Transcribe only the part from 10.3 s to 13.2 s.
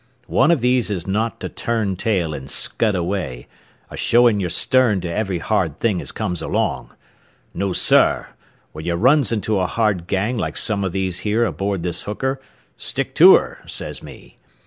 like some o' these here aboard this hooker, stick